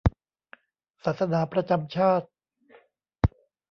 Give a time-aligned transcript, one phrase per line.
[1.03, 2.27] ศาสนาประจำชาติ